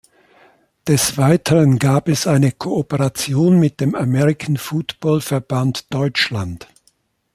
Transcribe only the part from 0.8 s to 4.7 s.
Des Weiteren gab es eine Kooperation mit dem American